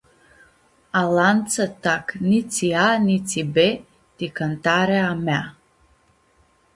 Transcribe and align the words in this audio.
Alantsã 1.01 1.65
tac 1.83 2.05
nitsi 2.29 2.67
a 2.85 2.87
nitsi 3.05 3.41
b 3.55 3.57
ti 4.15 4.25
cãntarea 4.37 5.03
a 5.11 5.13
mea. 5.25 5.45